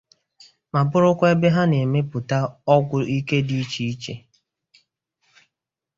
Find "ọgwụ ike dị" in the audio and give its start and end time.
2.75-3.55